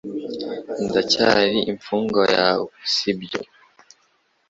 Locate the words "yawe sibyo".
2.35-3.39